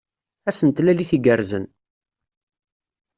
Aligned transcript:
Ass 0.49 0.59
n 0.65 0.69
tlalit 0.69 1.11
igerrzen! 1.17 1.65